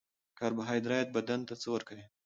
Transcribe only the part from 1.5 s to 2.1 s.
څه ورکوي